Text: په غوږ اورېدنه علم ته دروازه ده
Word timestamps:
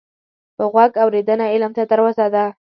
په 0.55 0.63
غوږ 0.71 0.91
اورېدنه 1.03 1.45
علم 1.53 1.71
ته 1.77 1.83
دروازه 1.91 2.27
ده 2.33 2.45